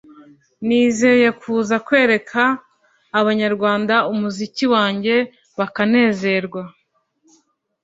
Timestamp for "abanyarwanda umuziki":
3.19-4.65